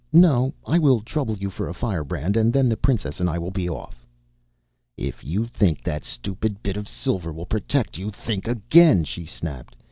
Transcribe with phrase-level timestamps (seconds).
[0.11, 3.37] No, I will but trouble you for a firebrand and then the princess and I
[3.37, 4.03] will be off."
[4.97, 9.75] "If you think that stupid bit of silver will protect you, think again," she snapped.